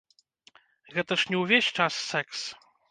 Гэта 0.95 1.13
ж 1.25 1.35
не 1.35 1.43
ўвесь 1.43 1.71
час 1.79 1.93
сэкс. 2.09 2.39